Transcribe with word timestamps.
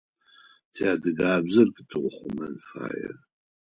Ти 0.73 0.81
адыгабзэр 0.93 1.67
къэтыухъумэн 1.75 2.55
фае 2.69 3.09